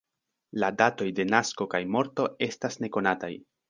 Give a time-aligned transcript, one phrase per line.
[0.63, 3.37] La datoj de nasko kaj morto estas nekonataj.